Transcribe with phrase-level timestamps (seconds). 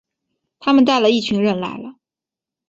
[0.59, 1.93] 他们带了一群人来了